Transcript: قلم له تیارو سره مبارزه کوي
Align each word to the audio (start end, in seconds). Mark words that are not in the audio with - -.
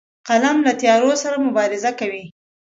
قلم 0.27 0.57
له 0.65 0.71
تیارو 0.81 1.11
سره 1.23 1.35
مبارزه 1.45 1.91
کوي 1.99 2.23